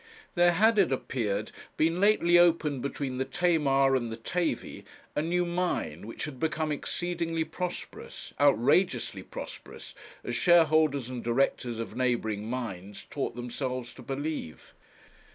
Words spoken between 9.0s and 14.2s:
prosperous, as shareholders and directors of neighbouring mines taught themselves to